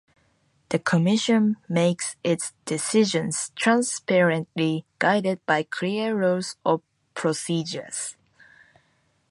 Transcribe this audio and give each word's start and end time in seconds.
The 0.69 0.79
Commission 0.79 1.57
makes 1.69 2.15
its 2.23 2.53
decisions 2.65 3.51
transparently, 3.55 4.83
guided 4.97 5.45
by 5.45 5.61
clear 5.61 6.17
rules 6.17 6.55
of 6.65 6.81
procedures. 7.13 8.15